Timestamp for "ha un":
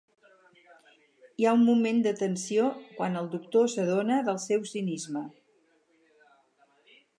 1.49-1.65